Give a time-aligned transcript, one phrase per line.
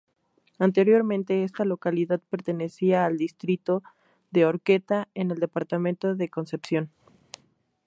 [0.57, 3.83] Anteriormente esta localidad pertenecía al distrito
[4.31, 6.89] de Horqueta, en el departamento de Concepción.